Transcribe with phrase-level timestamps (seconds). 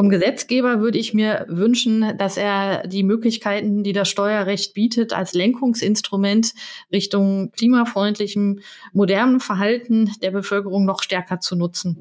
[0.00, 5.34] Vom Gesetzgeber würde ich mir wünschen, dass er die Möglichkeiten, die das Steuerrecht bietet, als
[5.34, 6.54] Lenkungsinstrument
[6.90, 8.60] Richtung klimafreundlichem,
[8.94, 11.98] modernen Verhalten der Bevölkerung noch stärker zu nutzen.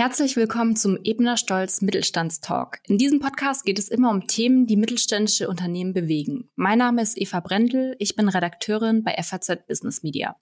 [0.00, 2.78] Herzlich willkommen zum Ebner Stolz Mittelstandstalk.
[2.86, 6.48] In diesem Podcast geht es immer um Themen, die mittelständische Unternehmen bewegen.
[6.56, 10.36] Mein Name ist Eva Brendel, ich bin Redakteurin bei FAZ Business Media.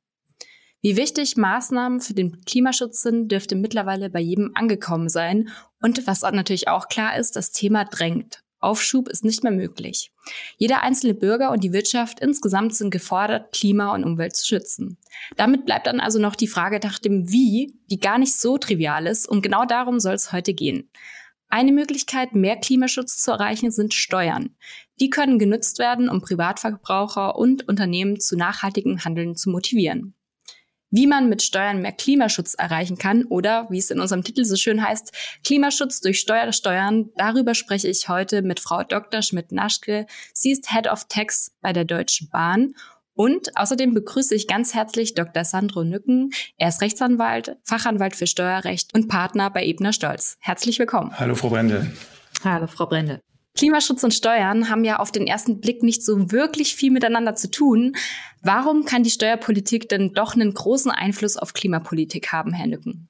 [0.80, 5.48] Wie wichtig Maßnahmen für den Klimaschutz sind, dürfte mittlerweile bei jedem angekommen sein.
[5.82, 8.44] Und was natürlich auch klar ist, das Thema drängt.
[8.60, 10.10] Aufschub ist nicht mehr möglich.
[10.56, 14.98] Jeder einzelne Bürger und die Wirtschaft insgesamt sind gefordert, Klima und Umwelt zu schützen.
[15.36, 19.06] Damit bleibt dann also noch die Frage nach dem Wie, die gar nicht so trivial
[19.06, 20.90] ist und genau darum soll es heute gehen.
[21.48, 24.54] Eine Möglichkeit, mehr Klimaschutz zu erreichen, sind Steuern.
[25.00, 30.14] Die können genutzt werden, um Privatverbraucher und Unternehmen zu nachhaltigem Handeln zu motivieren
[30.90, 34.56] wie man mit Steuern mehr Klimaschutz erreichen kann oder, wie es in unserem Titel so
[34.56, 35.12] schön heißt,
[35.44, 37.10] Klimaschutz durch Steuer Steuern.
[37.16, 39.22] Darüber spreche ich heute mit Frau Dr.
[39.22, 40.06] Schmidt-Naschke.
[40.32, 42.74] Sie ist Head of Tax bei der Deutschen Bahn.
[43.14, 45.44] Und außerdem begrüße ich ganz herzlich Dr.
[45.44, 46.30] Sandro Nücken.
[46.56, 50.36] Er ist Rechtsanwalt, Fachanwalt für Steuerrecht und Partner bei Ebner Stolz.
[50.38, 51.10] Herzlich willkommen.
[51.18, 51.90] Hallo, Frau Brendel.
[52.44, 53.20] Hallo, Frau Brendel.
[53.58, 57.50] Klimaschutz und Steuern haben ja auf den ersten Blick nicht so wirklich viel miteinander zu
[57.50, 57.96] tun.
[58.40, 63.08] Warum kann die Steuerpolitik denn doch einen großen Einfluss auf Klimapolitik haben, Herr Nücken?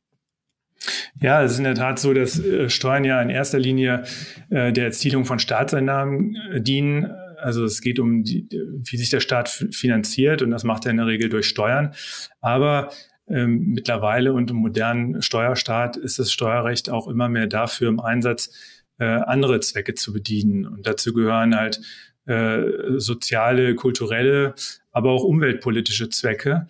[1.21, 4.05] Ja, es ist in der Tat so, dass äh, Steuern ja in erster Linie
[4.49, 7.11] äh, der Erzielung von Staatseinnahmen äh, dienen.
[7.41, 10.97] Also es geht um, die, wie sich der Staat finanziert und das macht er in
[10.97, 11.95] der Regel durch Steuern.
[12.41, 12.91] Aber
[13.29, 18.51] ähm, mittlerweile und im modernen Steuerstaat ist das Steuerrecht auch immer mehr dafür im Einsatz,
[18.99, 20.67] äh, andere Zwecke zu bedienen.
[20.67, 21.81] Und dazu gehören halt
[22.27, 22.63] äh,
[22.97, 24.55] soziale, kulturelle,
[24.93, 26.69] aber auch umweltpolitische Zwecke.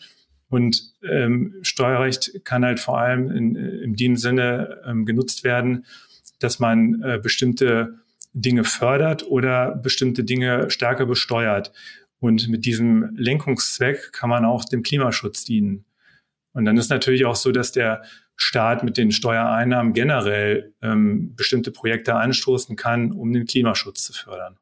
[0.48, 5.84] Und ähm, Steuerrecht kann halt vor allem in, in dem Sinne ähm, genutzt werden,
[6.38, 7.98] dass man äh, bestimmte
[8.32, 11.72] Dinge fördert oder bestimmte Dinge stärker besteuert.
[12.20, 15.84] Und mit diesem Lenkungszweck kann man auch dem Klimaschutz dienen.
[16.52, 18.02] Und dann ist natürlich auch so, dass der
[18.40, 24.56] Staat mit den Steuereinnahmen generell ähm, bestimmte Projekte anstoßen kann, um den Klimaschutz zu fördern.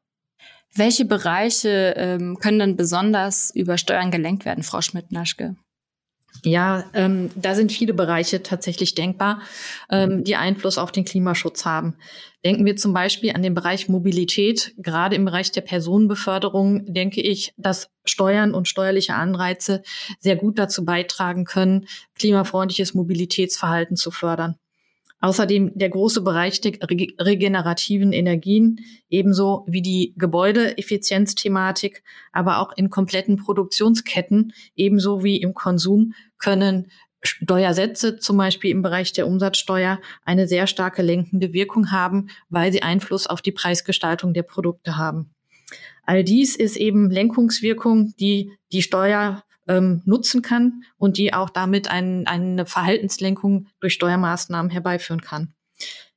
[0.73, 5.55] Welche Bereiche ähm, können denn besonders über Steuern gelenkt werden, Frau Schmidt-Naschke?
[6.43, 9.41] Ja, ähm, da sind viele Bereiche tatsächlich denkbar,
[9.89, 11.95] ähm, die Einfluss auf den Klimaschutz haben.
[12.45, 14.73] Denken wir zum Beispiel an den Bereich Mobilität.
[14.77, 19.83] Gerade im Bereich der Personenbeförderung denke ich, dass Steuern und steuerliche Anreize
[20.19, 21.87] sehr gut dazu beitragen können,
[22.17, 24.55] klimafreundliches Mobilitätsverhalten zu fördern.
[25.19, 28.79] Außerdem der große Bereich der regenerativen Energien,
[29.09, 36.91] ebenso wie die Gebäudeeffizienzthematik, aber auch in kompletten Produktionsketten, ebenso wie im Konsum, können
[37.23, 42.83] Steuersätze, zum Beispiel im Bereich der Umsatzsteuer, eine sehr starke lenkende Wirkung haben, weil sie
[42.83, 45.33] Einfluss auf die Preisgestaltung der Produkte haben.
[46.03, 51.89] All dies ist eben Lenkungswirkung, die die Steuer ähm, nutzen kann und die auch damit
[51.89, 55.53] ein, eine Verhaltenslenkung durch Steuermaßnahmen herbeiführen kann.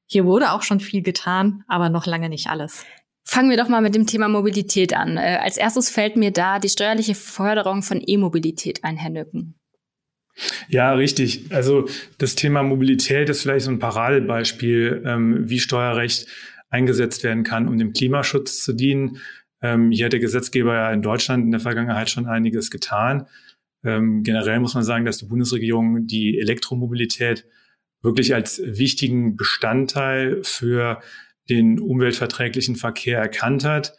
[0.06, 2.84] Hier wurde auch schon viel getan, aber noch lange nicht alles.
[3.24, 5.16] Fangen wir doch mal mit dem Thema Mobilität an.
[5.16, 9.54] Äh, als erstes fällt mir da die steuerliche Förderung von E-Mobilität ein, Herr Nücken.
[10.68, 11.52] Ja, richtig.
[11.52, 16.26] Also das Thema Mobilität ist vielleicht so ein Paradebeispiel, ähm, wie Steuerrecht
[16.70, 19.18] eingesetzt werden kann, um dem Klimaschutz zu dienen.
[19.62, 23.26] Ähm, hier hat der Gesetzgeber ja in Deutschland in der Vergangenheit schon einiges getan.
[23.82, 27.46] Ähm, generell muss man sagen, dass die Bundesregierung die Elektromobilität
[28.02, 31.00] wirklich als wichtigen Bestandteil für
[31.48, 33.96] den umweltverträglichen Verkehr erkannt hat.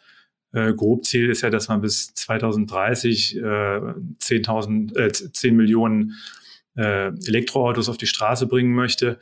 [0.52, 6.14] Äh, Grobziel ist ja, dass man bis 2030 äh, 10.000, äh, 10 Millionen
[6.76, 9.18] äh, Elektroautos auf die Straße bringen möchte.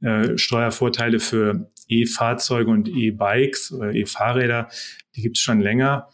[0.00, 4.68] Äh, Steuervorteile für E-Fahrzeuge und E-Bikes oder E-Fahrräder,
[5.14, 6.08] die gibt es schon länger.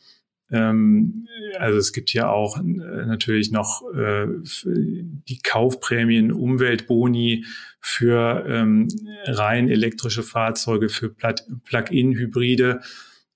[0.53, 1.27] Ähm,
[1.59, 4.27] also es gibt ja auch äh, natürlich noch äh,
[4.65, 7.45] die Kaufprämien, Umweltboni
[7.81, 8.89] für ähm,
[9.25, 12.81] rein elektrische Fahrzeuge, für Plug-in-Hybride.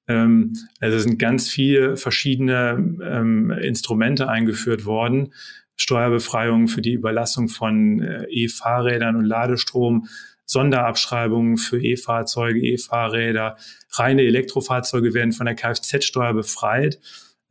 [0.06, 5.32] Ähm, also es sind ganz viele verschiedene Instrumente eingeführt worden.
[5.76, 10.08] Steuerbefreiung für die Überlassung von äh, E-Fahrrädern und Ladestrom,
[10.46, 13.56] Sonderabschreibungen für E-Fahrzeuge, E-Fahrräder,
[13.92, 17.00] reine Elektrofahrzeuge werden von der Kfz-Steuer befreit.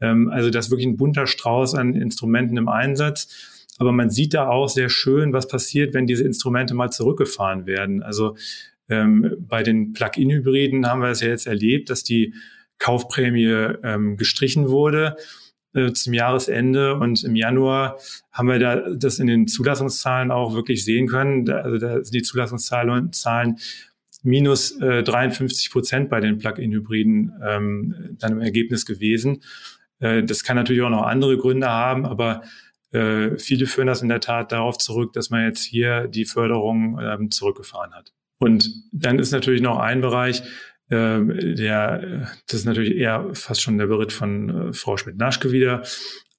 [0.01, 3.27] Ähm, also das ist wirklich ein bunter Strauß an Instrumenten im Einsatz.
[3.77, 8.01] Aber man sieht da auch sehr schön, was passiert, wenn diese Instrumente mal zurückgefahren werden.
[8.01, 8.37] Also
[8.87, 12.33] ähm, bei den Plug-in-Hybriden haben wir es ja jetzt erlebt, dass die
[12.77, 15.17] Kaufprämie ähm, gestrichen wurde
[15.75, 17.97] äh, zum Jahresende und im Januar
[18.31, 21.45] haben wir da das in den Zulassungszahlen auch wirklich sehen können.
[21.45, 23.57] Da, also da sind die Zulassungszahlen Zahlen
[24.23, 29.43] minus äh, 53 Prozent bei den Plug-in-Hybriden ähm, dann im Ergebnis gewesen.
[29.99, 32.41] Äh, das kann natürlich auch noch andere Gründe haben, aber
[32.91, 36.99] äh, viele führen das in der Tat darauf zurück, dass man jetzt hier die Förderung
[37.01, 38.13] ähm, zurückgefahren hat.
[38.37, 40.43] Und dann ist natürlich noch ein Bereich,
[40.89, 45.83] äh, der, das ist natürlich eher fast schon der Bericht von äh, Frau Schmidt-Naschke wieder,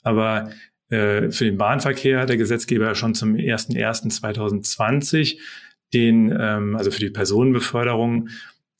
[0.02, 0.50] aber
[0.88, 5.38] äh, für den Bahnverkehr hat der Gesetzgeber schon zum 01.01.2020
[5.92, 8.28] den, ähm, also für die Personenbeförderung,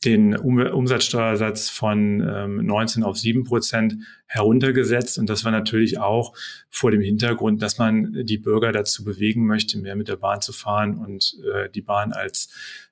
[0.04, 3.96] den um Umsatzsteuersatz von ähm, 19 auf 7 Prozent
[4.26, 5.18] heruntergesetzt.
[5.18, 6.34] Und das war natürlich auch
[6.70, 10.52] vor dem Hintergrund, dass man die Bürger dazu bewegen möchte, mehr mit der Bahn zu
[10.52, 12.48] fahren und äh, die Bahn als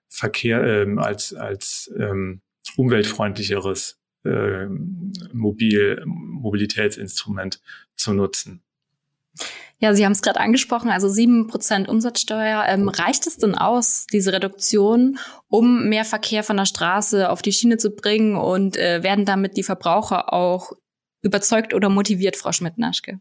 [0.08, 2.40] Verkehr, ähm, als, als ähm,
[2.76, 4.66] umweltfreundlicheres äh,
[5.32, 7.60] Mobil, Mobilitätsinstrument
[7.96, 8.62] zu nutzen.
[9.78, 12.64] Ja, Sie haben es gerade angesprochen, also sieben Prozent Umsatzsteuer.
[12.68, 15.18] Ähm, reicht es denn aus, diese Reduktion,
[15.48, 19.56] um mehr Verkehr von der Straße auf die Schiene zu bringen und äh, werden damit
[19.56, 20.72] die Verbraucher auch
[21.22, 23.20] überzeugt oder motiviert, Frau Schmidt-Naschke?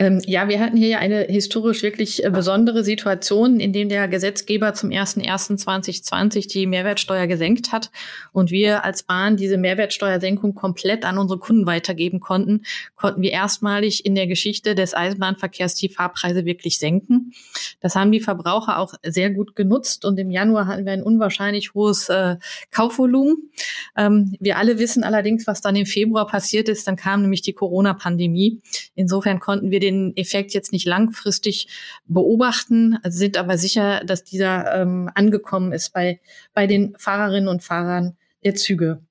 [0.00, 4.08] Ähm, ja, wir hatten hier ja eine historisch wirklich äh, besondere Situation, in dem der
[4.08, 7.90] Gesetzgeber zum 01.01.2020 die Mehrwertsteuer gesenkt hat
[8.32, 12.62] und wir als Bahn diese Mehrwertsteuersenkung komplett an unsere Kunden weitergeben konnten,
[12.96, 17.34] konnten wir erstmalig in der Geschichte des Eisenbahnverkehrs die Fahrpreise wirklich senken.
[17.82, 21.74] Das haben die Verbraucher auch sehr gut genutzt und im Januar hatten wir ein unwahrscheinlich
[21.74, 22.36] hohes äh,
[22.70, 23.50] Kaufvolumen.
[23.98, 26.86] Ähm, wir alle wissen allerdings, was dann im Februar passiert ist.
[26.86, 28.62] Dann kam nämlich die Corona-Pandemie.
[28.94, 31.68] Insofern konnten wir den den Effekt jetzt nicht langfristig
[32.06, 36.20] beobachten, sind aber sicher, dass dieser ähm, angekommen ist bei,
[36.54, 39.02] bei den Fahrerinnen und Fahrern der Züge.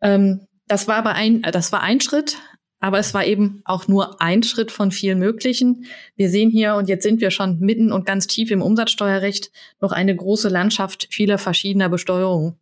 [0.00, 2.38] Ähm, das war aber ein, das war ein Schritt,
[2.80, 5.86] aber es war eben auch nur ein Schritt von vielen möglichen.
[6.16, 9.92] Wir sehen hier, und jetzt sind wir schon mitten und ganz tief im Umsatzsteuerrecht, noch
[9.92, 12.56] eine große Landschaft vieler verschiedener Besteuerungen.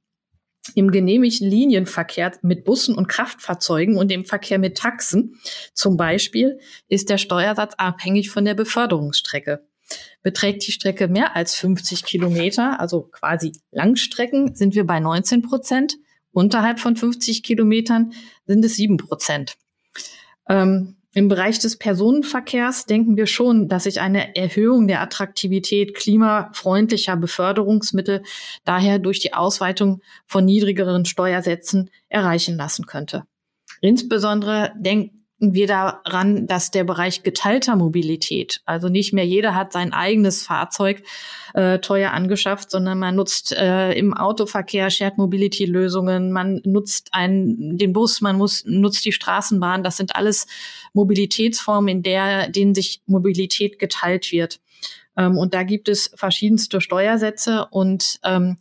[0.75, 5.39] Im genehmigten Linienverkehr mit Bussen und Kraftfahrzeugen und im Verkehr mit Taxen
[5.75, 6.59] zum Beispiel
[6.89, 9.67] ist der Steuersatz abhängig von der Beförderungsstrecke.
[10.23, 15.97] Beträgt die Strecke mehr als 50 Kilometer, also quasi Langstrecken, sind wir bei 19 Prozent.
[16.33, 18.13] Unterhalb von 50 Kilometern
[18.47, 19.57] sind es 7 Prozent.
[20.49, 27.17] Ähm, im Bereich des Personenverkehrs denken wir schon, dass sich eine Erhöhung der Attraktivität klimafreundlicher
[27.17, 28.23] Beförderungsmittel
[28.65, 33.25] daher durch die Ausweitung von niedrigeren Steuersätzen erreichen lassen könnte.
[33.81, 39.93] Insbesondere denken wir daran, dass der Bereich geteilter Mobilität, also nicht mehr jeder hat sein
[39.93, 41.03] eigenes Fahrzeug
[41.55, 47.77] äh, teuer angeschafft, sondern man nutzt äh, im Autoverkehr Shared Mobility Lösungen, man nutzt einen,
[47.77, 49.83] den Bus, man muss, nutzt die Straßenbahn.
[49.83, 50.47] Das sind alles
[50.93, 54.61] Mobilitätsformen, in der, denen sich Mobilität geteilt wird.
[55.17, 58.59] Ähm, und da gibt es verschiedenste Steuersätze und ähm,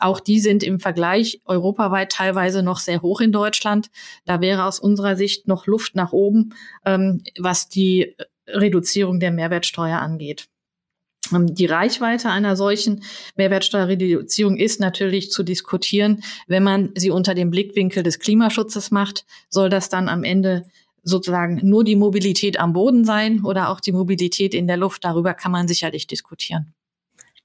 [0.00, 3.90] auch die sind im Vergleich europaweit teilweise noch sehr hoch in Deutschland.
[4.24, 6.54] Da wäre aus unserer Sicht noch Luft nach oben,
[6.84, 8.16] ähm, was die
[8.46, 10.48] Reduzierung der Mehrwertsteuer angeht.
[11.32, 13.02] Ähm, die Reichweite einer solchen
[13.36, 16.22] Mehrwertsteuerreduzierung ist natürlich zu diskutieren.
[16.46, 20.66] Wenn man sie unter dem Blickwinkel des Klimaschutzes macht, soll das dann am Ende
[21.02, 25.04] sozusagen nur die Mobilität am Boden sein oder auch die Mobilität in der Luft.
[25.04, 26.74] Darüber kann man sicherlich diskutieren.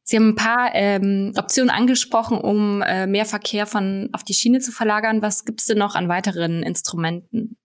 [0.08, 4.60] Sie haben ein paar ähm, Optionen angesprochen, um äh, mehr Verkehr von auf die Schiene
[4.60, 5.24] zu verlagern.
[5.24, 7.58] Was gibt es denn noch an weiteren Instrumenten?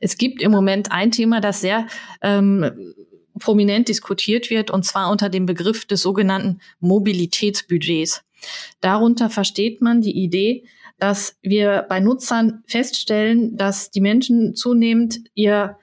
[0.00, 1.86] Es gibt im Moment ein Thema, das sehr
[2.20, 2.94] ähm,
[3.38, 8.22] prominent diskutiert wird, und zwar unter dem Begriff des sogenannten Mobilitätsbudgets.
[8.82, 10.64] Darunter versteht man die Idee,
[10.98, 15.78] dass wir bei Nutzern feststellen, dass die Menschen zunehmend ihr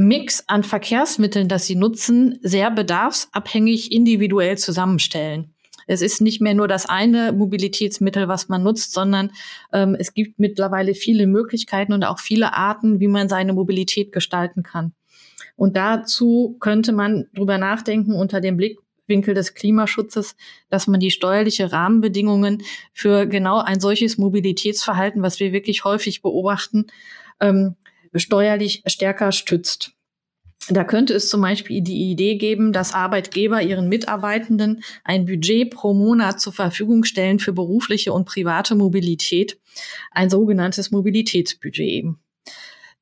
[0.00, 5.52] Mix an Verkehrsmitteln, das sie nutzen, sehr bedarfsabhängig individuell zusammenstellen.
[5.86, 9.32] Es ist nicht mehr nur das eine Mobilitätsmittel, was man nutzt, sondern
[9.72, 14.62] ähm, es gibt mittlerweile viele Möglichkeiten und auch viele Arten, wie man seine Mobilität gestalten
[14.62, 14.94] kann.
[15.54, 20.34] Und dazu könnte man drüber nachdenken unter dem Blickwinkel des Klimaschutzes,
[20.70, 22.62] dass man die steuerliche Rahmenbedingungen
[22.94, 26.86] für genau ein solches Mobilitätsverhalten, was wir wirklich häufig beobachten,
[27.40, 27.76] ähm,
[28.14, 29.92] steuerlich stärker stützt.
[30.68, 35.94] Da könnte es zum Beispiel die Idee geben, dass Arbeitgeber ihren Mitarbeitenden ein Budget pro
[35.94, 39.58] Monat zur Verfügung stellen für berufliche und private Mobilität,
[40.10, 42.20] ein sogenanntes Mobilitätsbudget eben.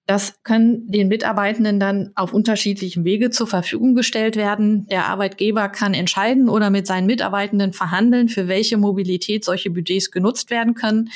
[0.09, 4.87] Das können den Mitarbeitenden dann auf unterschiedlichen Wege zur Verfügung gestellt werden.
[4.87, 10.51] Der Arbeitgeber kann entscheiden oder mit seinen Mitarbeitenden verhandeln, für welche Mobilität solche Budgets genutzt
[10.51, 11.11] werden können.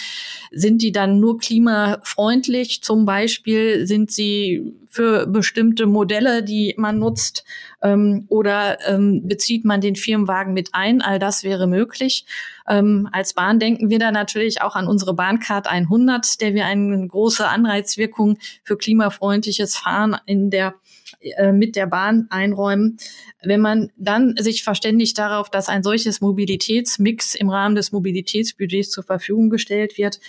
[0.50, 2.82] Sind die dann nur klimafreundlich?
[2.82, 7.44] Zum Beispiel sind sie für bestimmte Modelle, die man nutzt,
[7.82, 11.02] ähm, oder ähm, bezieht man den Firmenwagen mit ein?
[11.02, 12.24] All das wäre möglich.
[12.68, 17.06] Ähm, als Bahn denken wir da natürlich auch an unsere Bahncard 100, der wir eine
[17.06, 20.74] große Anreizwirkung für klimafreundliches Fahren in der
[21.20, 22.96] äh, mit der Bahn einräumen.
[23.42, 29.04] Wenn man dann sich verständigt darauf, dass ein solches Mobilitätsmix im Rahmen des Mobilitätsbudgets zur
[29.04, 30.20] Verfügung gestellt wird,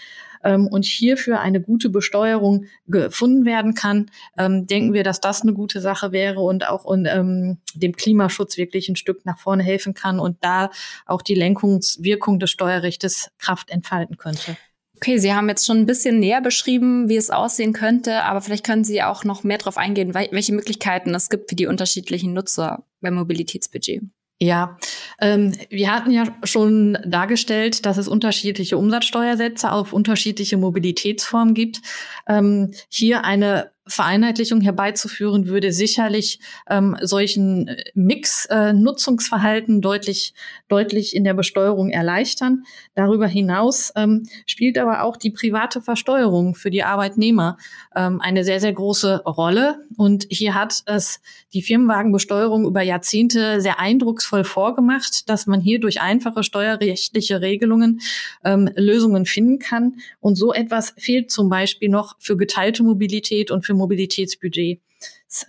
[0.43, 5.53] ähm, und hierfür eine gute Besteuerung gefunden werden kann, ähm, denken wir, dass das eine
[5.53, 9.93] gute Sache wäre und auch und, ähm, dem Klimaschutz wirklich ein Stück nach vorne helfen
[9.93, 10.69] kann und da
[11.05, 14.57] auch die Lenkungswirkung des Steuerrechtes Kraft entfalten könnte.
[14.95, 18.65] Okay, Sie haben jetzt schon ein bisschen näher beschrieben, wie es aussehen könnte, aber vielleicht
[18.65, 22.85] können Sie auch noch mehr darauf eingehen, welche Möglichkeiten es gibt für die unterschiedlichen Nutzer
[23.01, 24.03] beim Mobilitätsbudget.
[24.39, 24.77] Ja,
[25.19, 31.81] ähm, wir hatten ja schon dargestellt, dass es unterschiedliche Umsatzsteuersätze auf unterschiedliche Mobilitätsformen gibt.
[32.27, 40.33] Ähm, hier eine Vereinheitlichung herbeizuführen, würde sicherlich ähm, solchen äh, Mix-Nutzungsverhalten äh, deutlich,
[40.69, 42.63] deutlich in der Besteuerung erleichtern.
[42.95, 47.57] Darüber hinaus ähm, spielt aber auch die private Versteuerung für die Arbeitnehmer
[47.95, 49.79] ähm, eine sehr, sehr große Rolle.
[49.97, 51.19] Und hier hat es
[51.53, 57.99] die Firmenwagenbesteuerung über Jahrzehnte sehr eindrucksvoll vorgemacht, dass man hier durch einfache steuerrechtliche Regelungen
[58.45, 59.95] ähm, Lösungen finden kann.
[60.21, 64.79] Und so etwas fehlt zum Beispiel noch für geteilte Mobilität und für für Mobilitätsbudget.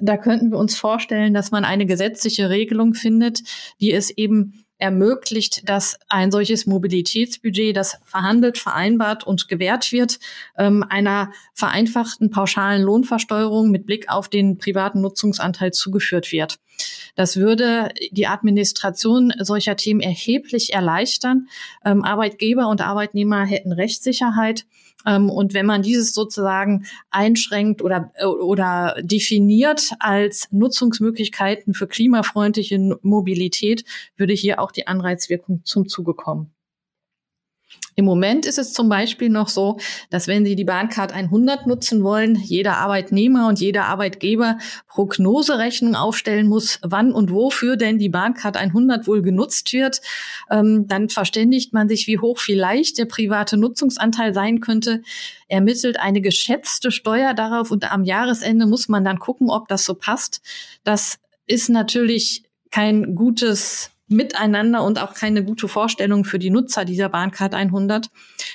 [0.01, 3.43] Da könnten wir uns vorstellen, dass man eine gesetzliche Regelung findet,
[3.81, 10.19] die es eben ermöglicht, dass ein solches Mobilitätsbudget, das verhandelt, vereinbart und gewährt wird,
[10.59, 16.59] ähm, einer vereinfachten pauschalen Lohnversteuerung mit Blick auf den privaten Nutzungsanteil zugeführt wird.
[17.15, 21.47] Das würde die Administration solcher Themen erheblich erleichtern.
[21.85, 24.67] Ähm, Arbeitgeber und Arbeitnehmer hätten Rechtssicherheit
[25.29, 33.85] und wenn man dieses sozusagen einschränkt oder, äh, oder definiert als Nutzungsmöglichkeiten für klimafreundliche Mobilität,
[34.17, 36.54] würde hier auch die Anreizwirkung zum Zuge kommen.
[37.97, 39.79] Im Moment ist es zum Beispiel noch so,
[40.11, 44.59] dass wenn Sie die Bahncard 100 nutzen wollen, jeder Arbeitnehmer und jeder Arbeitgeber
[44.89, 50.01] Prognoserechnung aufstellen muss, wann und wofür denn die Bahncard 100 wohl genutzt wird.
[50.51, 55.03] Ähm, dann verständigt man sich, wie hoch vielleicht der private Nutzungsanteil sein könnte,
[55.49, 59.95] ermittelt eine geschätzte Steuer darauf und am Jahresende muss man dann gucken, ob das so
[59.95, 60.41] passt.
[60.83, 67.09] Das ist natürlich kein gutes Miteinander und auch keine gute Vorstellung für die Nutzer dieser
[67.09, 68.11] Bahncard 100,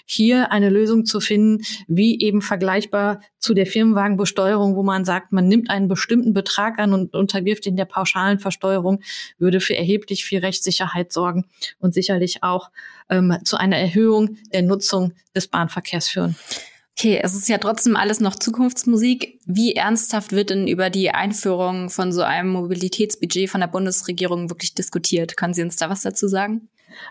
[0.05, 5.47] hier eine Lösung zu finden, wie eben vergleichbar zu der Firmenwagenbesteuerung, wo man sagt, man
[5.47, 9.01] nimmt einen bestimmten Betrag an und unterwirft ihn der pauschalen Versteuerung,
[9.39, 11.45] würde für erheblich viel Rechtssicherheit sorgen
[11.79, 12.69] und sicherlich auch
[13.09, 16.35] ähm, zu einer Erhöhung der Nutzung des Bahnverkehrs führen.
[16.99, 19.39] Okay, es ist ja trotzdem alles noch Zukunftsmusik.
[19.45, 24.75] Wie ernsthaft wird denn über die Einführung von so einem Mobilitätsbudget von der Bundesregierung wirklich
[24.75, 25.37] diskutiert?
[25.37, 26.67] Können Sie uns da was dazu sagen?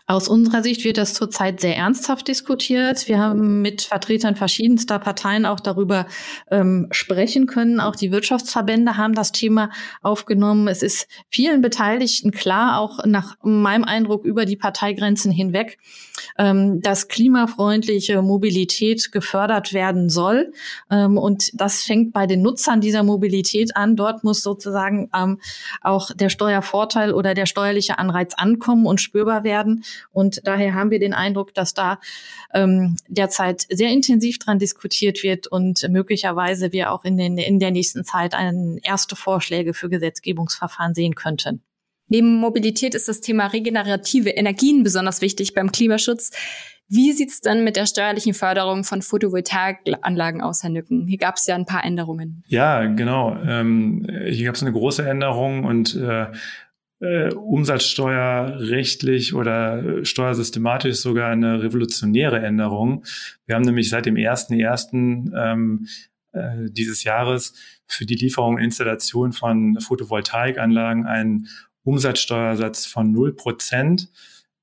[0.07, 3.09] Aus unserer Sicht wird das zurzeit sehr ernsthaft diskutiert.
[3.09, 6.07] Wir haben mit Vertretern verschiedenster Parteien auch darüber
[6.51, 7.81] ähm, sprechen können.
[7.81, 9.71] Auch die Wirtschaftsverbände haben das Thema
[10.03, 10.69] aufgenommen.
[10.69, 15.79] Es ist vielen Beteiligten klar, auch nach meinem Eindruck über die Parteigrenzen hinweg,
[16.39, 20.53] ähm, dass klimafreundliche Mobilität gefördert werden soll.
[20.91, 23.97] Ähm, und das fängt bei den Nutzern dieser Mobilität an.
[23.97, 25.41] Dort muss sozusagen ähm,
[25.83, 29.68] auch der Steuervorteil oder der steuerliche Anreiz ankommen und spürbar werden.
[30.11, 31.99] Und daher haben wir den Eindruck, dass da
[32.55, 37.71] ähm, derzeit sehr intensiv dran diskutiert wird und möglicherweise wir auch in, den, in der
[37.71, 41.63] nächsten Zeit ein, erste Vorschläge für Gesetzgebungsverfahren sehen könnten.
[42.09, 46.31] Neben Mobilität ist das Thema regenerative Energien besonders wichtig beim Klimaschutz.
[46.91, 51.07] Wie sieht's denn mit der steuerlichen Förderung von Photovoltaikanlagen aus, Herr Nücken?
[51.07, 52.43] Hier gab es ja ein paar Änderungen.
[52.47, 53.37] Ja, genau.
[53.47, 56.29] Ähm, hier gab es eine große Änderung und äh,
[57.01, 63.05] äh, umsatzsteuerrechtlich oder steuersystematisch sogar eine revolutionäre Änderung.
[63.47, 65.33] Wir haben nämlich seit dem 1.1.
[65.37, 65.87] Ähm,
[66.33, 67.55] äh, dieses Jahres
[67.87, 71.49] für die Lieferung und Installation von Photovoltaikanlagen einen
[71.85, 74.11] Umsatzsteuersatz von 0 Prozent.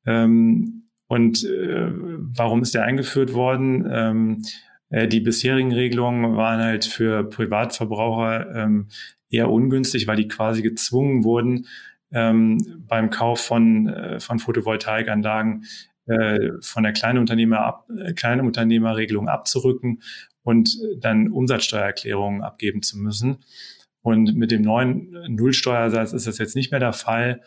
[0.06, 3.88] Ähm, und äh, warum ist der eingeführt worden?
[3.90, 4.42] Ähm,
[4.90, 8.90] äh, die bisherigen Regelungen waren halt für Privatverbraucher ähm,
[9.30, 11.68] eher ungünstig, weil die quasi gezwungen wurden,
[12.16, 15.66] ähm, beim Kauf von, äh, von Photovoltaikanlagen
[16.08, 20.02] äh, von der Kleinunternehmer ab, äh, Kleinunternehmerregelung abzurücken
[20.44, 23.40] und dann Umsatzsteuererklärungen abgeben zu müssen.
[24.02, 27.42] Und mit dem neuen Nullsteuersatz ist das jetzt nicht mehr der Fall.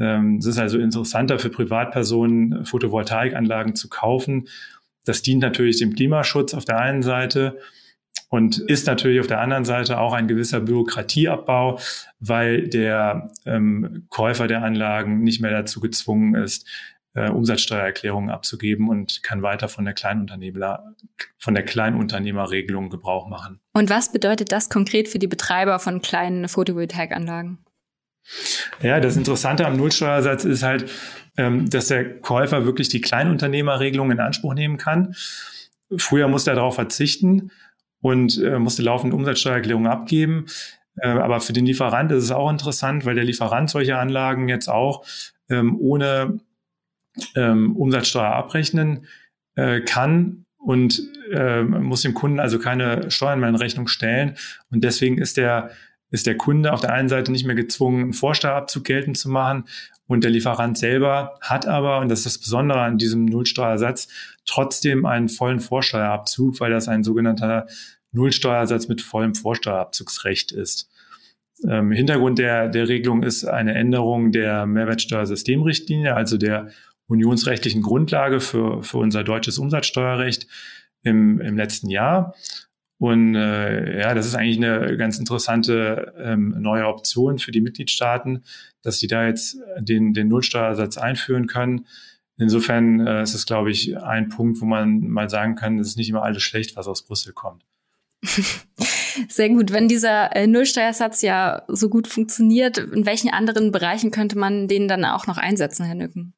[0.00, 4.48] Ähm, es ist also interessanter für Privatpersonen, Photovoltaikanlagen zu kaufen.
[5.04, 7.58] Das dient natürlich dem Klimaschutz auf der einen Seite
[8.30, 11.78] und ist natürlich auf der anderen Seite auch ein gewisser Bürokratieabbau,
[12.20, 16.66] weil der ähm, Käufer der Anlagen nicht mehr dazu gezwungen ist,
[17.14, 20.94] äh, Umsatzsteuererklärungen abzugeben und kann weiter von der Kleinunternehmer,
[21.38, 23.58] von der Kleinunternehmerregelung Gebrauch machen.
[23.72, 27.58] Und was bedeutet das konkret für die Betreiber von kleinen Photovoltaikanlagen?
[28.80, 30.88] Ja, das Interessante am Nullsteuersatz ist halt,
[31.36, 35.16] ähm, dass der Käufer wirklich die Kleinunternehmerregelung in Anspruch nehmen kann.
[35.96, 37.50] Früher musste er darauf verzichten
[38.00, 40.46] und äh, musste laufende Umsatzsteuererklärungen abgeben.
[40.96, 44.68] Äh, aber für den Lieferant ist es auch interessant, weil der Lieferant solche Anlagen jetzt
[44.68, 45.04] auch
[45.48, 46.40] ähm, ohne
[47.36, 49.06] ähm, Umsatzsteuer abrechnen
[49.56, 51.02] äh, kann und
[51.32, 54.36] äh, muss dem Kunden also keine Steuern mehr in Rechnung stellen.
[54.70, 55.70] Und deswegen ist der,
[56.10, 59.64] ist der Kunde auf der einen Seite nicht mehr gezwungen, einen Vorsteuerabzug geltend zu machen.
[60.06, 64.08] Und der Lieferant selber hat aber, und das ist das Besondere an diesem Nullsteuersatz,
[64.44, 67.66] trotzdem einen vollen Vorsteuerabzug, weil das ein sogenannter
[68.10, 70.90] Nullsteuersatz mit vollem Vorsteuerabzugsrecht ist.
[71.68, 76.70] Ähm, Hintergrund der, der Regelung ist eine Änderung der Mehrwertsteuersystemrichtlinie, also der
[77.06, 80.46] unionsrechtlichen Grundlage für, für unser deutsches Umsatzsteuerrecht
[81.02, 82.34] im, im letzten Jahr.
[83.00, 88.44] Und äh, ja, das ist eigentlich eine ganz interessante ähm, neue Option für die Mitgliedstaaten,
[88.82, 91.86] dass sie da jetzt den, den Nullsteuersatz einführen können.
[92.36, 95.96] Insofern äh, ist es, glaube ich, ein Punkt, wo man mal sagen kann, es ist
[95.96, 97.64] nicht immer alles schlecht, was aus Brüssel kommt.
[99.28, 99.72] Sehr gut.
[99.72, 104.88] Wenn dieser äh, Nullsteuersatz ja so gut funktioniert, in welchen anderen Bereichen könnte man den
[104.88, 106.34] dann auch noch einsetzen, Herr Nücken?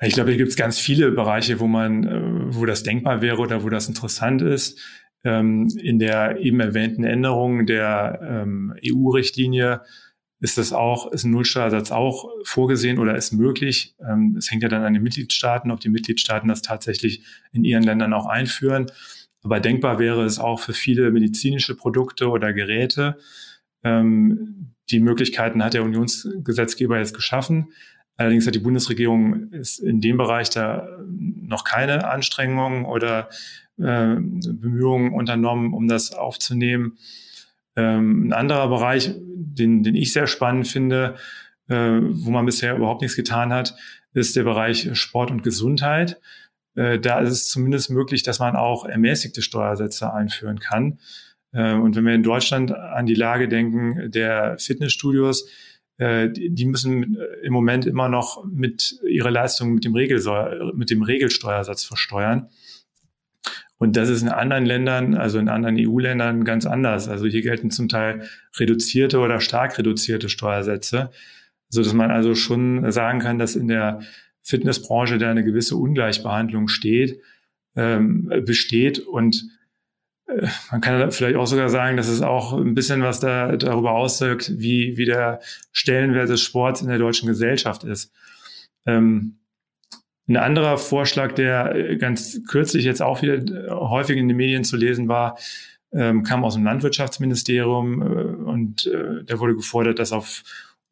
[0.00, 3.38] Ich glaube, hier gibt es ganz viele Bereiche, wo man, äh, wo das denkbar wäre
[3.38, 4.80] oder wo das interessant ist.
[5.26, 9.80] Ähm, in der eben erwähnten Änderung der ähm, EU-Richtlinie
[10.38, 13.96] ist das auch, ist ein Nullsteuersatz auch vorgesehen oder ist möglich.
[13.98, 17.82] Ähm, es hängt ja dann an den Mitgliedstaaten, ob die Mitgliedstaaten das tatsächlich in ihren
[17.82, 18.86] Ländern auch einführen.
[19.42, 23.18] Aber denkbar wäre es auch für viele medizinische Produkte oder Geräte.
[23.84, 27.68] die Möglichkeiten hat der Unionsgesetzgeber jetzt geschaffen.
[28.16, 29.50] Allerdings hat die Bundesregierung
[29.82, 33.28] in dem Bereich da noch keine Anstrengungen oder
[33.78, 36.96] äh, Bemühungen unternommen, um das aufzunehmen.
[37.76, 41.16] Ähm, ein anderer Bereich, den, den ich sehr spannend finde,
[41.68, 43.74] äh, wo man bisher überhaupt nichts getan hat,
[44.14, 46.18] ist der Bereich Sport und Gesundheit.
[46.74, 50.98] Äh, da ist es zumindest möglich, dass man auch ermäßigte Steuersätze einführen kann.
[51.52, 55.48] Äh, und wenn wir in Deutschland an die Lage denken der Fitnessstudios,
[55.98, 61.84] die müssen äh, im Moment immer noch mit ihre Leistung mit dem, mit dem Regelsteuersatz
[61.84, 62.48] versteuern.
[63.78, 67.08] Und das ist in anderen Ländern, also in anderen EU-Ländern ganz anders.
[67.08, 68.28] Also hier gelten zum Teil
[68.58, 71.10] reduzierte oder stark reduzierte Steuersätze,
[71.68, 74.00] so dass man also schon sagen kann, dass in der
[74.42, 77.20] Fitnessbranche da eine gewisse Ungleichbehandlung steht,
[77.74, 79.55] ähm, besteht und äh,
[80.70, 84.52] man kann vielleicht auch sogar sagen, dass es auch ein bisschen was da, darüber aussagt,
[84.56, 85.40] wie, wie der
[85.72, 88.12] Stellenwert des Sports in der deutschen Gesellschaft ist.
[88.86, 89.38] Ähm,
[90.28, 94.64] ein anderer Vorschlag, der äh, ganz kürzlich jetzt auch wieder äh, häufig in den Medien
[94.64, 95.38] zu lesen war,
[95.92, 100.42] ähm, kam aus dem Landwirtschaftsministerium äh, und äh, der wurde gefordert, dass auf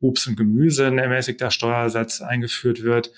[0.01, 3.12] Obst und Gemüse ein ermäßigter Steuersatz eingeführt wird.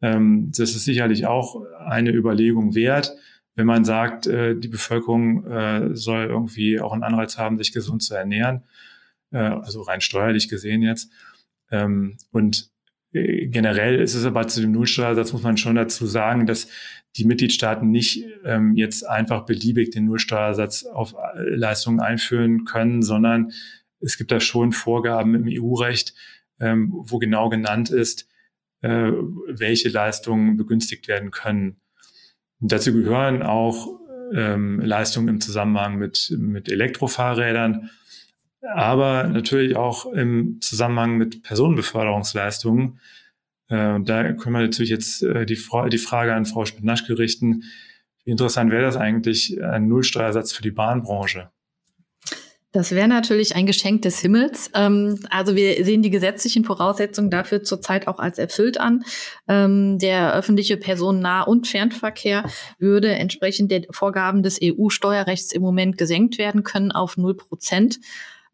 [0.00, 3.12] Ähm, das ist sicherlich auch eine Überlegung wert
[3.54, 8.02] wenn man sagt, äh, die Bevölkerung äh, soll irgendwie auch einen Anreiz haben, sich gesund
[8.02, 8.62] zu ernähren,
[9.30, 11.10] äh, also rein steuerlich gesehen jetzt.
[11.70, 12.70] Ähm, und
[13.12, 16.68] äh, generell ist es aber zu dem Nullsteuersatz, muss man schon dazu sagen, dass
[17.16, 23.52] die Mitgliedstaaten nicht ähm, jetzt einfach beliebig den Nullsteuersatz auf äh, Leistungen einführen können, sondern
[24.00, 26.14] es gibt da schon Vorgaben im EU-Recht,
[26.58, 28.28] ähm, wo genau genannt ist,
[28.80, 29.12] äh,
[29.46, 31.76] welche Leistungen begünstigt werden können.
[32.62, 33.88] Und dazu gehören auch
[34.32, 37.90] ähm, Leistungen im Zusammenhang mit, mit Elektrofahrrädern,
[38.62, 43.00] aber natürlich auch im Zusammenhang mit Personenbeförderungsleistungen.
[43.68, 45.58] Äh, da können wir natürlich jetzt äh, die,
[45.90, 47.64] die Frage an Frau Spitnaschke richten,
[48.24, 51.50] wie interessant wäre das eigentlich, ein Nullsteuersatz für die Bahnbranche?
[52.72, 54.70] Das wäre natürlich ein Geschenk des Himmels.
[54.74, 59.04] Ähm, also wir sehen die gesetzlichen Voraussetzungen dafür zurzeit auch als erfüllt an.
[59.46, 62.44] Ähm, der öffentliche Personennah- und Fernverkehr
[62.78, 68.00] würde entsprechend der Vorgaben des EU-Steuerrechts im Moment gesenkt werden können auf null Prozent.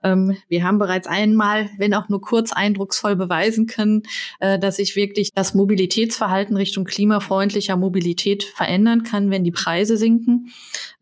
[0.03, 4.03] Ähm, wir haben bereits einmal, wenn auch nur kurz eindrucksvoll beweisen können,
[4.41, 10.53] äh, dass sich wirklich das Mobilitätsverhalten Richtung klimafreundlicher Mobilität verändern kann, wenn die Preise sinken.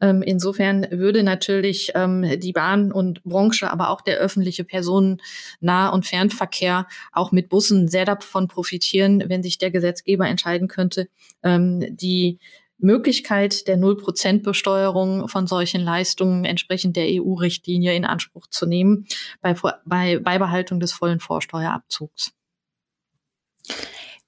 [0.00, 6.06] Ähm, insofern würde natürlich ähm, die Bahn und Branche, aber auch der öffentliche Personennah- und
[6.06, 11.08] Fernverkehr auch mit Bussen sehr davon profitieren, wenn sich der Gesetzgeber entscheiden könnte,
[11.42, 12.38] ähm, die
[12.78, 19.06] Möglichkeit der Null-Prozent-Besteuerung von solchen Leistungen entsprechend der EU-Richtlinie in Anspruch zu nehmen,
[19.40, 22.32] bei, bei Beibehaltung des vollen Vorsteuerabzugs.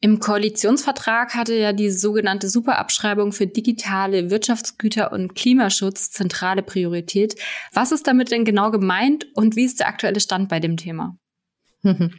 [0.01, 7.35] Im Koalitionsvertrag hatte ja die sogenannte Superabschreibung für digitale Wirtschaftsgüter und Klimaschutz zentrale Priorität.
[7.73, 11.17] Was ist damit denn genau gemeint und wie ist der aktuelle Stand bei dem Thema?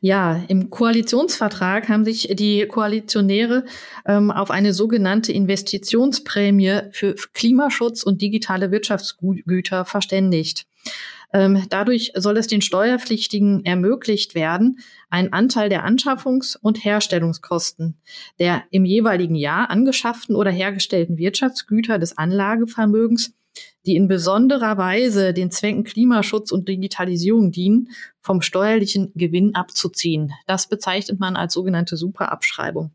[0.00, 3.64] Ja, im Koalitionsvertrag haben sich die Koalitionäre
[4.06, 10.66] ähm, auf eine sogenannte Investitionsprämie für Klimaschutz und digitale Wirtschaftsgüter verständigt.
[11.32, 17.96] Ähm, dadurch soll es den Steuerpflichtigen ermöglicht werden, einen Anteil der Anschaffungs- und Herstellungskosten
[18.38, 23.34] der im jeweiligen Jahr angeschafften oder hergestellten Wirtschaftsgüter des Anlagevermögens
[23.86, 27.88] die in besonderer Weise den Zwecken Klimaschutz und Digitalisierung dienen,
[28.20, 30.32] vom steuerlichen Gewinn abzuziehen.
[30.46, 32.92] Das bezeichnet man als sogenannte Superabschreibung.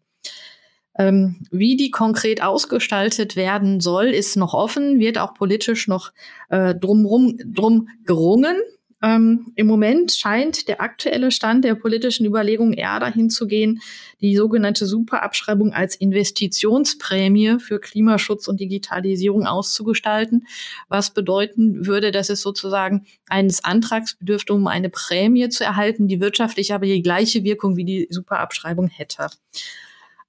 [0.97, 6.11] Ähm, wie die konkret ausgestaltet werden soll, ist noch offen, wird auch politisch noch
[6.49, 8.55] äh, drumrum, drum gerungen.
[9.03, 13.79] Ähm, Im Moment scheint der aktuelle Stand der politischen Überlegungen eher dahin zu gehen,
[14.21, 20.47] die sogenannte Superabschreibung als Investitionsprämie für Klimaschutz und Digitalisierung auszugestalten,
[20.89, 26.19] was bedeuten würde, dass es sozusagen eines Antrags bedürfte, um eine Prämie zu erhalten, die
[26.19, 29.27] wirtschaftlich aber die gleiche Wirkung wie die Superabschreibung hätte.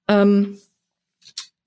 [0.07, 0.59] Ähm,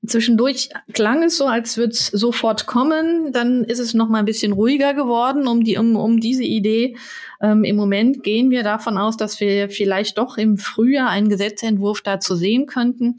[0.05, 3.33] Zwischendurch klang es so, als würde es sofort kommen.
[3.33, 6.97] Dann ist es noch mal ein bisschen ruhiger geworden um die um, um diese Idee.
[7.41, 12.01] Ähm, Im Moment gehen wir davon aus, dass wir vielleicht doch im Frühjahr einen Gesetzentwurf
[12.01, 13.19] dazu sehen könnten.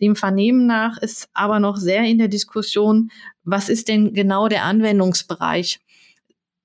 [0.00, 3.10] Dem Vernehmen nach ist aber noch sehr in der Diskussion,
[3.44, 5.78] was ist denn genau der Anwendungsbereich?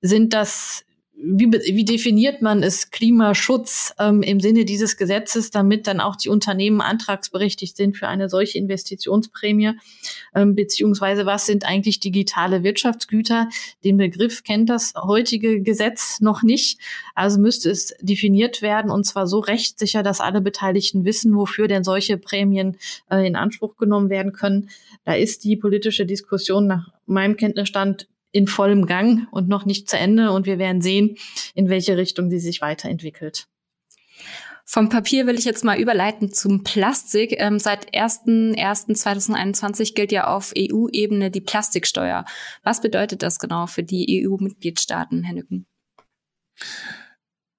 [0.00, 0.84] Sind das
[1.24, 6.28] wie, wie definiert man es Klimaschutz ähm, im Sinne dieses Gesetzes, damit dann auch die
[6.28, 9.72] Unternehmen antragsberechtigt sind für eine solche Investitionsprämie?
[10.34, 13.48] Ähm, beziehungsweise was sind eigentlich digitale Wirtschaftsgüter?
[13.84, 16.80] Den Begriff kennt das heutige Gesetz noch nicht.
[17.14, 21.84] Also müsste es definiert werden und zwar so rechtssicher, dass alle Beteiligten wissen, wofür denn
[21.84, 22.76] solche Prämien
[23.10, 24.70] äh, in Anspruch genommen werden können.
[25.04, 29.96] Da ist die politische Diskussion nach meinem Kenntnisstand in vollem Gang und noch nicht zu
[29.96, 30.32] Ende.
[30.32, 31.16] Und wir werden sehen,
[31.54, 33.46] in welche Richtung sie sich weiterentwickelt.
[34.64, 37.34] Vom Papier will ich jetzt mal überleiten zum Plastik.
[37.38, 42.24] Ähm, seit 1.1.2021 gilt ja auf EU-Ebene die Plastiksteuer.
[42.62, 45.66] Was bedeutet das genau für die EU-Mitgliedstaaten, Herr Nücken?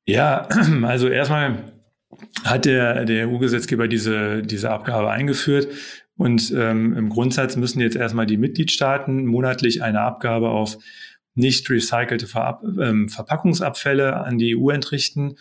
[0.05, 0.47] Ja,
[0.83, 1.71] also erstmal
[2.43, 5.67] hat der, der EU-Gesetzgeber diese, diese Abgabe eingeführt.
[6.23, 10.77] Und ähm, im Grundsatz müssen jetzt erstmal die Mitgliedstaaten monatlich eine Abgabe auf
[11.35, 15.35] nicht recycelte Ver ähm, Verpackungsabfälle an die EU entrichten.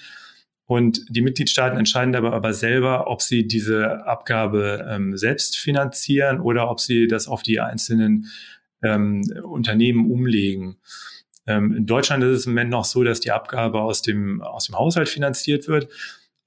[0.67, 6.69] Und die Mitgliedstaaten entscheiden dabei aber selber, ob sie diese Abgabe ähm, selbst finanzieren oder
[6.69, 8.27] ob sie das auf die einzelnen
[8.83, 10.79] ähm, Unternehmen umlegen.
[11.47, 14.67] Ähm, in Deutschland ist es im Moment noch so, dass die Abgabe aus dem, aus
[14.67, 15.87] dem Haushalt finanziert wird.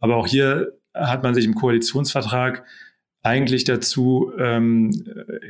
[0.02, 2.66] Aber auch hier hat man sich im Koalitionsvertrag
[3.26, 4.92] eigentlich dazu ähm,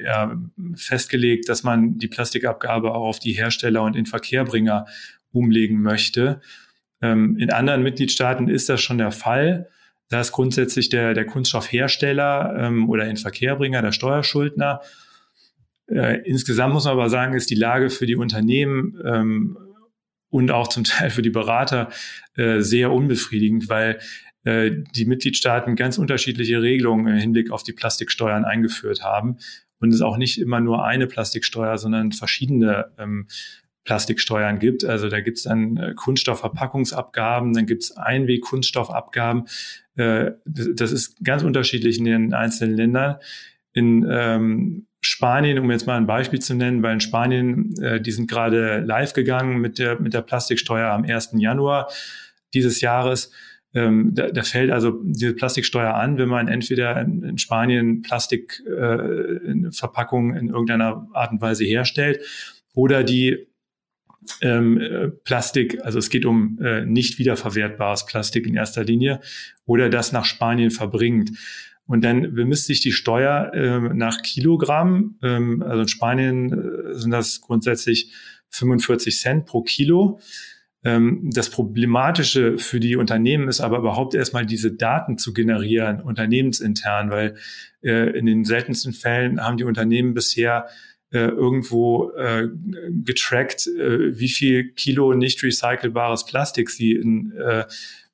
[0.01, 0.39] ja,
[0.75, 4.85] festgelegt, dass man die Plastikabgabe auch auf die Hersteller und Inverkehrbringer
[5.33, 6.39] umlegen möchte.
[7.01, 9.67] Ähm, in anderen Mitgliedstaaten ist das schon der Fall.
[10.07, 14.79] Da ist grundsätzlich der, der Kunststoffhersteller ähm, oder Inverkehrbringer, der Steuerschuldner.
[15.87, 19.57] Äh, insgesamt muss man aber sagen, ist die Lage für die Unternehmen ähm,
[20.35, 21.89] und auch zum Teil für die Berater
[22.35, 23.99] äh, sehr unbefriedigend, weil
[24.43, 29.37] äh, die Mitgliedstaaten ganz unterschiedliche Regelungen im Hinblick auf die Plastiksteuern eingeführt haben
[29.79, 33.27] und es auch nicht immer nur eine Plastiksteuer, sondern verschiedene ähm,
[33.85, 34.83] Plastiksteuern gibt.
[34.83, 39.45] Also da gibt es dann äh, Kunststoffverpackungsabgaben, dann gibt es Einweg-Kunststoffabgaben.
[39.95, 43.19] Äh, das ist ganz unterschiedlich in den einzelnen Ländern.
[43.71, 48.11] In ähm, Spanien, um jetzt mal ein Beispiel zu nennen, weil in Spanien, äh, die
[48.11, 51.35] sind gerade live gegangen mit der, mit der Plastiksteuer am 1.
[51.37, 51.91] Januar
[52.55, 53.31] dieses Jahres.
[53.75, 60.35] Ähm, da, da fällt also diese Plastiksteuer an, wenn man entweder in, in Spanien Plastikverpackungen
[60.35, 62.21] äh, in irgendeiner Art und Weise herstellt
[62.73, 63.45] oder die
[64.41, 69.19] ähm, äh, Plastik, also es geht um äh, nicht wiederverwertbares Plastik in erster Linie,
[69.67, 71.29] oder das nach Spanien verbringt.
[71.87, 75.17] Und dann bemisst sich die Steuer äh, nach Kilogramm.
[75.21, 78.11] Ähm, also in Spanien äh, sind das grundsätzlich
[78.49, 80.19] 45 Cent pro Kilo.
[80.83, 87.09] Ähm, das Problematische für die Unternehmen ist aber überhaupt erstmal diese Daten zu generieren, unternehmensintern,
[87.09, 87.35] weil
[87.83, 90.67] äh, in den seltensten Fällen haben die Unternehmen bisher
[91.11, 92.49] äh, irgendwo äh,
[93.03, 97.65] getrackt, äh, wie viel Kilo nicht recycelbares Plastik sie in, äh,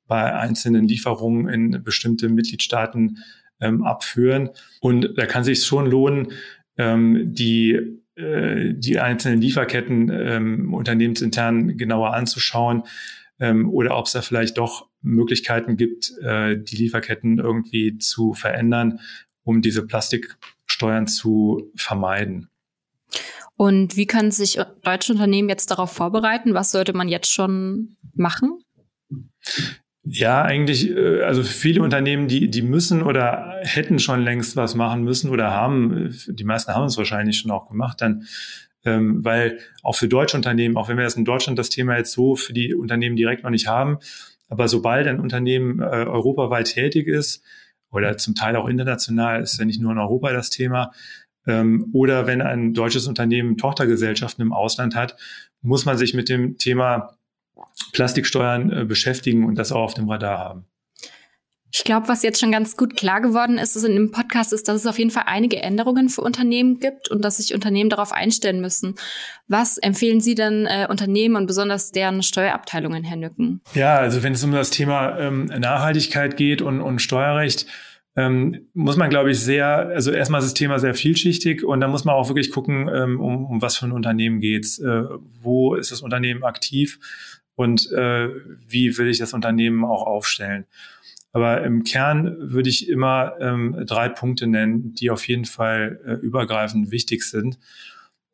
[0.06, 3.18] bei einzelnen Lieferungen in bestimmte Mitgliedstaaten
[3.62, 4.50] ähm, abführen.
[4.80, 6.32] Und da kann sich schon lohnen,
[6.76, 12.82] ähm, die äh, die einzelnen Lieferketten ähm, unternehmensintern genauer anzuschauen
[13.40, 19.00] ähm, oder ob es da vielleicht doch Möglichkeiten gibt, äh, die Lieferketten irgendwie zu verändern,
[19.44, 22.50] um diese Plastiksteuern zu vermeiden.
[23.56, 26.52] Und wie können sich deutsche Unternehmen jetzt darauf vorbereiten?
[26.52, 28.58] Was sollte man jetzt schon machen?
[30.04, 35.04] Ja, eigentlich, äh, also viele Unternehmen, die, die müssen oder hätten schon längst was machen
[35.04, 38.24] müssen oder haben, äh, die meisten haben es wahrscheinlich schon auch gemacht, dann,
[38.84, 42.12] ähm, weil auch für deutsche Unternehmen, auch wenn wir das in Deutschland das Thema jetzt
[42.12, 43.98] so für die Unternehmen direkt noch nicht haben,
[44.48, 47.44] aber sobald ein Unternehmen äh, europaweit tätig ist
[47.92, 50.90] oder zum Teil auch international, ist ja nicht nur in Europa das Thema,
[51.46, 55.16] ähm, oder wenn ein deutsches Unternehmen Tochtergesellschaften im Ausland hat,
[55.60, 57.16] muss man sich mit dem Thema
[57.92, 60.66] Plastiksteuern äh, beschäftigen und das auch auf dem Radar haben.
[61.74, 64.68] Ich glaube, was jetzt schon ganz gut klar geworden ist, ist in dem Podcast, ist,
[64.68, 68.12] dass es auf jeden Fall einige Änderungen für Unternehmen gibt und dass sich Unternehmen darauf
[68.12, 68.96] einstellen müssen.
[69.48, 73.62] Was empfehlen Sie denn äh, Unternehmen und besonders deren Steuerabteilungen, Herr Nücken?
[73.74, 77.66] Ja, also wenn es um das Thema ähm, Nachhaltigkeit geht und, und Steuerrecht,
[78.16, 81.88] ähm, muss man, glaube ich, sehr, also erstmal ist das Thema sehr vielschichtig und da
[81.88, 85.04] muss man auch wirklich gucken, ähm, um, um was für ein Unternehmen geht's, äh,
[85.40, 86.98] wo ist das Unternehmen aktiv
[87.54, 88.28] und äh,
[88.66, 90.66] wie will ich das Unternehmen auch aufstellen.
[91.32, 96.12] Aber im Kern würde ich immer ähm, drei Punkte nennen, die auf jeden Fall äh,
[96.14, 97.58] übergreifend wichtig sind.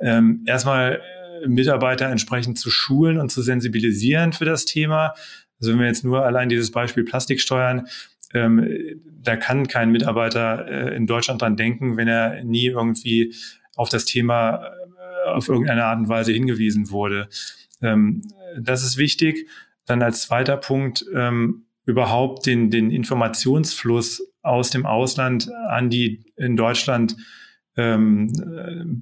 [0.00, 1.00] Ähm, erstmal
[1.42, 5.14] äh, Mitarbeiter entsprechend zu schulen und zu sensibilisieren für das Thema.
[5.61, 7.87] Also wenn wir jetzt nur allein dieses Beispiel Plastiksteuern,
[8.35, 13.35] ähm, da kann kein Mitarbeiter äh, in Deutschland dran denken, wenn er nie irgendwie
[13.76, 14.64] auf das Thema
[15.24, 17.28] äh, auf irgendeine Art und Weise hingewiesen wurde.
[17.82, 18.22] Ähm,
[18.58, 19.48] das ist wichtig.
[19.86, 26.56] Dann als zweiter Punkt ähm, überhaupt den, den Informationsfluss aus dem Ausland an die in
[26.56, 27.16] Deutschland
[27.76, 28.30] ähm,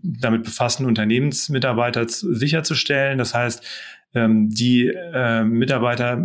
[0.02, 3.18] damit befassten Unternehmensmitarbeiter sicherzustellen.
[3.18, 3.64] Das heißt,
[4.14, 6.18] ähm, die äh, Mitarbeiter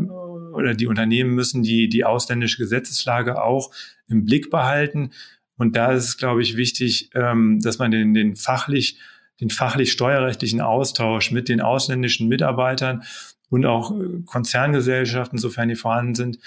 [0.54, 3.72] oder die Unternehmen müssen die, die ausländische Gesetzeslage auch
[4.08, 5.12] im Blick behalten.
[5.58, 8.98] Und da ist es, glaube ich, wichtig, ähm, dass man den, den fachlich
[9.42, 13.04] den fachlich steuerrechtlichen Austausch mit den ausländischen Mitarbeitern
[13.50, 16.40] und auch äh, Konzerngesellschaften, sofern die vorhanden sind,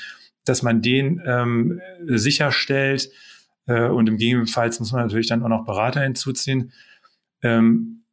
[0.45, 3.11] dass man den ähm, sicherstellt.
[3.67, 6.73] Äh, und im Gegenfall muss man natürlich dann auch noch Berater hinzuziehen.
[7.43, 8.05] Ähm,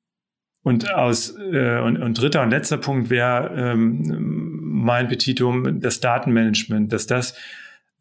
[0.63, 6.93] und aus äh, und, und dritter und letzter Punkt wäre ähm, mein Petitum das Datenmanagement,
[6.93, 7.35] dass das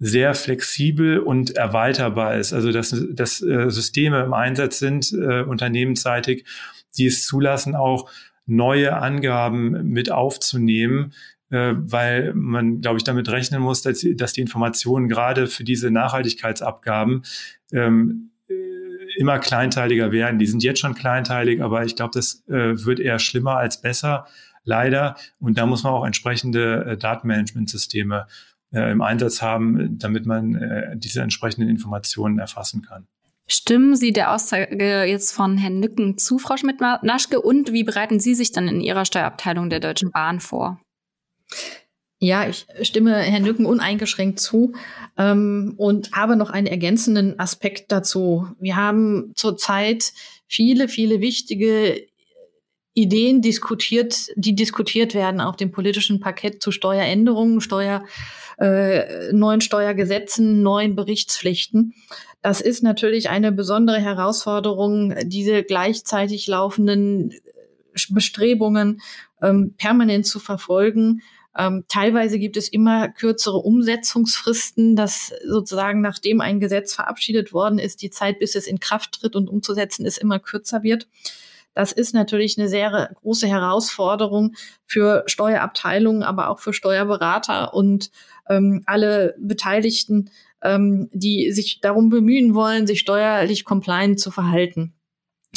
[0.01, 2.53] sehr flexibel und erweiterbar ist.
[2.55, 6.47] Also dass, dass äh, Systeme im Einsatz sind, äh, unternehmensseitig,
[6.97, 8.11] die es zulassen, auch
[8.47, 11.13] neue Angaben mit aufzunehmen,
[11.51, 15.91] äh, weil man, glaube ich, damit rechnen muss, dass, dass die Informationen gerade für diese
[15.91, 17.23] Nachhaltigkeitsabgaben
[17.73, 18.55] ähm, äh,
[19.19, 20.39] immer kleinteiliger werden.
[20.39, 24.27] Die sind jetzt schon kleinteilig, aber ich glaube, das äh, wird eher schlimmer als besser,
[24.65, 25.17] leider.
[25.39, 28.27] Und da muss man auch entsprechende äh, Datenmanagementsysteme
[28.73, 33.07] äh, im Einsatz haben, damit man äh, diese entsprechenden Informationen erfassen kann.
[33.47, 37.41] Stimmen Sie der Aussage jetzt von Herrn Nücken zu, Frau Schmidt-Naschke?
[37.41, 40.81] Und wie bereiten Sie sich dann in Ihrer Steuerabteilung der Deutschen Bahn vor?
[42.21, 44.75] Ja, ich stimme Herrn Nücken uneingeschränkt zu
[45.17, 48.47] ähm, und habe noch einen ergänzenden Aspekt dazu.
[48.61, 50.13] Wir haben zurzeit
[50.47, 52.07] viele, viele wichtige
[52.93, 58.05] Ideen diskutiert, die diskutiert werden auf dem politischen Parkett zu Steueränderungen, Steuer,
[58.61, 61.95] äh, neuen Steuergesetzen, neuen Berichtspflichten.
[62.43, 67.35] Das ist natürlich eine besondere Herausforderung, diese gleichzeitig laufenden
[68.11, 69.01] Bestrebungen
[69.43, 71.23] ähm, permanent zu verfolgen.
[71.57, 78.03] Ähm, teilweise gibt es immer kürzere Umsetzungsfristen, dass sozusagen nachdem ein Gesetz verabschiedet worden ist,
[78.03, 81.09] die Zeit, bis es in Kraft tritt und umzusetzen ist, immer kürzer wird.
[81.75, 84.55] Das ist natürlich eine sehr große Herausforderung
[84.87, 88.11] für Steuerabteilungen, aber auch für Steuerberater und
[88.49, 90.31] ähm, alle Beteiligten,
[90.63, 94.95] ähm, die sich darum bemühen wollen, sich steuerlich compliant zu verhalten.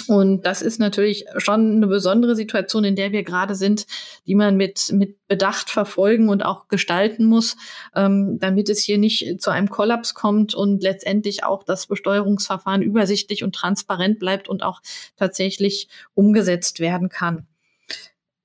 [0.08, 3.86] Und das ist natürlich schon eine besondere Situation, in der wir gerade sind,
[4.26, 7.56] die man mit, mit Bedacht verfolgen und auch gestalten muss,
[7.96, 13.44] ähm, damit es hier nicht zu einem Kollaps kommt und letztendlich auch das Besteuerungsverfahren übersichtlich
[13.44, 14.82] und transparent bleibt und auch
[15.16, 17.48] tatsächlich umgesetzt werden kann.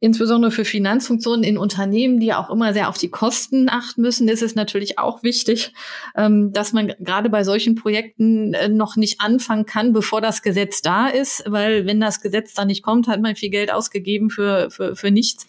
[0.01, 4.43] Insbesondere für Finanzfunktionen in Unternehmen, die auch immer sehr auf die Kosten achten müssen, ist
[4.43, 5.73] es natürlich auch wichtig,
[6.17, 10.83] ähm, dass man gerade bei solchen Projekten äh, noch nicht anfangen kann, bevor das Gesetz
[10.83, 14.71] da ist, weil wenn das Gesetz dann nicht kommt, hat man viel Geld ausgegeben für,
[14.71, 15.47] für, für nichts.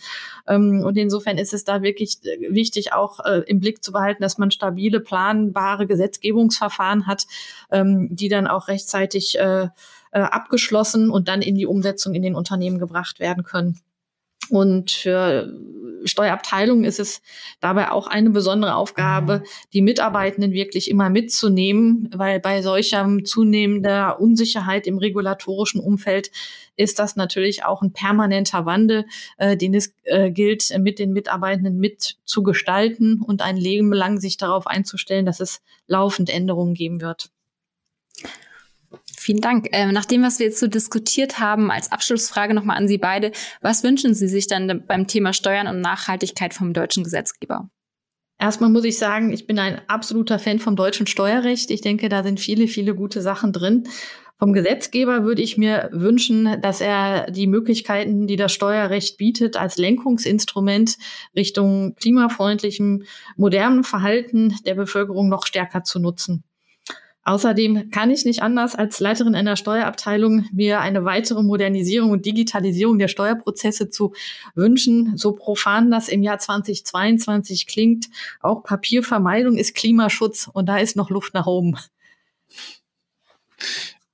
[0.47, 4.23] Ähm, und insofern ist es da wirklich äh, wichtig, auch äh, im Blick zu behalten,
[4.23, 7.27] dass man stabile, planbare Gesetzgebungsverfahren hat,
[7.71, 9.37] ähm, die dann auch rechtzeitig
[10.11, 13.79] abgeschlossen und dann in die Umsetzung in den Unternehmen gebracht werden können.
[14.49, 15.53] Und für
[16.05, 17.21] Steuerabteilungen ist es
[17.59, 24.87] dabei auch eine besondere Aufgabe, die Mitarbeitenden wirklich immer mitzunehmen, weil bei solcher zunehmender Unsicherheit
[24.87, 26.31] im regulatorischen Umfeld
[26.75, 29.05] ist das natürlich auch ein permanenter Wandel,
[29.37, 34.67] äh, den es äh, gilt, mit den Mitarbeitenden mitzugestalten und ein Leben lang sich darauf
[34.67, 37.31] einzustellen, dass es laufend Änderungen geben wird.
[39.17, 39.67] Vielen Dank.
[39.71, 43.31] Ähm, nach dem, was wir jetzt so diskutiert haben, als Abschlussfrage nochmal an Sie beide,
[43.61, 47.69] was wünschen Sie sich dann beim Thema Steuern und Nachhaltigkeit vom deutschen Gesetzgeber?
[48.39, 51.69] Erstmal muss ich sagen, ich bin ein absoluter Fan vom deutschen Steuerrecht.
[51.71, 53.83] Ich denke, da sind viele, viele gute Sachen drin.
[54.39, 59.77] Vom Gesetzgeber würde ich mir wünschen, dass er die Möglichkeiten, die das Steuerrecht bietet, als
[59.77, 60.97] Lenkungsinstrument
[61.35, 63.03] Richtung klimafreundlichem,
[63.35, 66.45] modernen Verhalten der Bevölkerung noch stärker zu nutzen.
[67.23, 72.97] Außerdem kann ich nicht anders als Leiterin einer Steuerabteilung mir eine weitere Modernisierung und Digitalisierung
[72.97, 74.13] der Steuerprozesse zu
[74.55, 75.17] wünschen.
[75.17, 78.07] So profan das im Jahr 2022 klingt,
[78.39, 81.75] auch Papiervermeidung ist Klimaschutz und da ist noch Luft nach oben.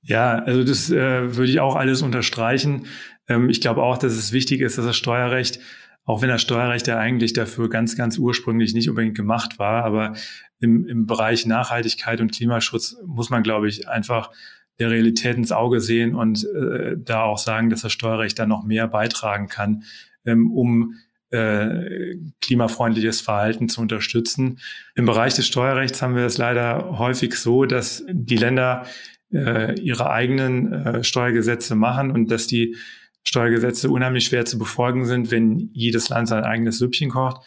[0.02, 2.86] Ja, also das äh, würde ich auch alles unterstreichen.
[3.28, 5.60] Ähm, ich glaube auch, dass es wichtig ist, dass das Steuerrecht
[6.06, 10.14] auch wenn das Steuerrecht ja eigentlich dafür ganz, ganz ursprünglich nicht unbedingt gemacht war, aber
[10.60, 14.30] im, im Bereich Nachhaltigkeit und Klimaschutz muss man, glaube ich, einfach
[14.78, 18.64] der Realität ins Auge sehen und äh, da auch sagen, dass das Steuerrecht da noch
[18.64, 19.84] mehr beitragen kann,
[20.24, 20.94] ähm, um
[21.30, 24.58] äh, klimafreundliches Verhalten zu unterstützen.
[24.94, 28.86] Im Bereich des Steuerrechts haben wir es leider häufig so, dass die Länder
[29.32, 32.76] äh, ihre eigenen äh, Steuergesetze machen und dass die
[33.24, 37.44] Steuergesetze unheimlich schwer zu befolgen sind, wenn jedes Land sein eigenes Süppchen kocht.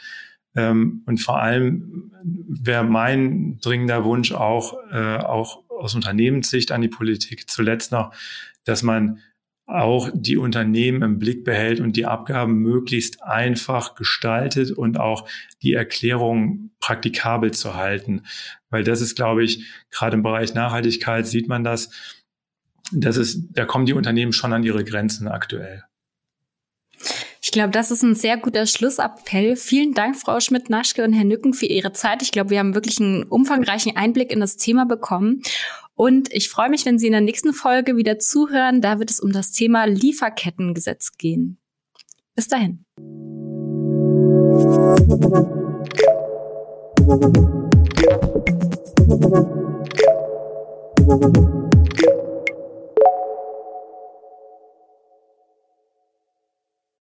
[0.56, 6.88] Ähm, und vor allem wäre mein dringender Wunsch auch, äh, auch aus Unternehmenssicht an die
[6.88, 8.14] Politik zuletzt noch,
[8.66, 9.20] dass man
[9.70, 15.30] auch die Unternehmen im Blick behält und die Abgaben möglichst einfach gestaltet und auch
[15.62, 18.24] die Erklärung praktikabel zu halten.
[18.72, 21.92] Weil das ist, glaube ich, gerade im Bereich Nachhaltigkeit sieht man das,
[22.92, 25.84] das ist, da kommen die Unternehmen schon an ihre Grenzen aktuell.
[27.50, 29.56] Ich glaube, das ist ein sehr guter Schlussappell.
[29.56, 32.22] Vielen Dank, Frau Schmidt-Naschke und Herr Nücken, für Ihre Zeit.
[32.22, 35.42] Ich glaube, wir haben wirklich einen umfangreichen Einblick in das Thema bekommen.
[35.96, 38.82] Und ich freue mich, wenn Sie in der nächsten Folge wieder zuhören.
[38.82, 41.58] Da wird es um das Thema Lieferkettengesetz gehen.
[42.36, 42.86] Bis dahin.